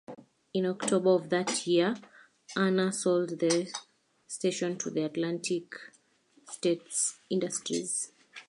[0.55, 1.95] In October of that year,
[2.57, 3.71] Urner sold the
[4.25, 5.75] station to Atlantic
[6.49, 8.11] States Industries.